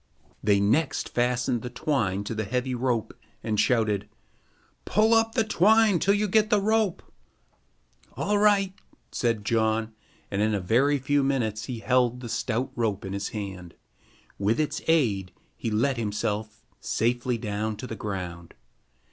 They 0.43 0.59
next 0.59 1.09
fastened 1.09 1.61
the 1.61 1.69
twine 1.69 2.23
to 2.23 2.33
the 2.33 2.43
heavy 2.45 2.73
rope 2.73 3.13
and 3.43 3.59
shouted: 3.59 4.09
"Pull 4.83 5.13
up 5.13 5.35
the 5.35 5.43
twine 5.43 5.99
till 5.99 6.15
you 6.15 6.27
get 6.27 6.49
the 6.49 6.59
rope." 6.59 7.03
"All 8.17 8.39
right," 8.39 8.73
said 9.11 9.45
John, 9.45 9.93
and 10.31 10.41
in 10.41 10.55
a 10.55 10.59
very 10.59 10.97
few 10.97 11.21
minutes 11.21 11.65
he 11.65 11.81
held 11.81 12.21
the 12.21 12.29
stout 12.29 12.71
rope 12.75 13.05
in 13.05 13.13
his 13.13 13.29
hand. 13.29 13.75
With 14.39 14.59
its 14.59 14.81
aid, 14.87 15.33
he 15.55 15.69
let 15.69 15.97
himself 15.97 16.63
safely 16.79 17.37
down 17.37 17.75
to 17.77 17.85
the 17.85 17.95
ground. 17.95 18.55